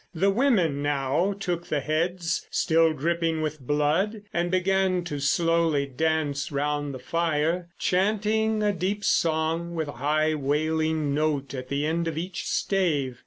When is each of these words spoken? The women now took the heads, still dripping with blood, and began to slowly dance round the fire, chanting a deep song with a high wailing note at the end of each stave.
The 0.15 0.31
women 0.31 0.81
now 0.81 1.35
took 1.39 1.67
the 1.67 1.79
heads, 1.79 2.47
still 2.49 2.91
dripping 2.91 3.43
with 3.43 3.59
blood, 3.59 4.23
and 4.33 4.49
began 4.49 5.03
to 5.03 5.19
slowly 5.19 5.85
dance 5.85 6.51
round 6.51 6.91
the 6.91 6.97
fire, 6.97 7.69
chanting 7.77 8.63
a 8.63 8.73
deep 8.73 9.03
song 9.03 9.75
with 9.75 9.87
a 9.87 9.91
high 10.01 10.33
wailing 10.33 11.13
note 11.13 11.53
at 11.53 11.67
the 11.69 11.85
end 11.85 12.07
of 12.07 12.17
each 12.17 12.47
stave. 12.47 13.19